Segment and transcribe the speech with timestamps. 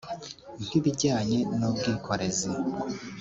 [0.65, 2.49] nk’ibijyanye n’ubwikorezi